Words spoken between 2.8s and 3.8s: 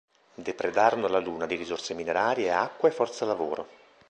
e forza lavoro.